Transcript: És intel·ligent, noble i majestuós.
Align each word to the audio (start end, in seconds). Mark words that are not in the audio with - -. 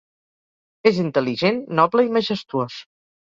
És 0.91 0.97
intel·ligent, 1.03 1.59
noble 1.81 2.07
i 2.09 2.11
majestuós. 2.17 2.81